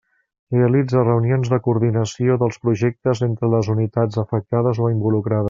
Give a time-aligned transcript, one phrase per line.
[0.53, 5.39] Realitza reunions de coordinació dels projectes entre les unitats afectades o involucrades.